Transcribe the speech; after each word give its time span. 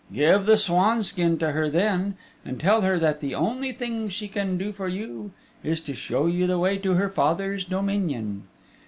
Give 0.11 0.47
the 0.47 0.57
swanskin 0.57 1.37
to 1.37 1.51
her 1.51 1.69
then, 1.69 2.15
and 2.43 2.59
tell 2.59 2.81
her 2.81 2.97
that 2.97 3.19
the 3.21 3.35
only 3.35 3.71
thing 3.71 4.09
she 4.09 4.27
can 4.27 4.57
do 4.57 4.71
for 4.71 4.87
you 4.87 5.29
is 5.63 5.79
to 5.81 5.93
show 5.93 6.25
you 6.25 6.47
the 6.47 6.57
way 6.57 6.79
to 6.79 6.95
her 6.95 7.07
father's 7.07 7.65
dominion. 7.65 8.47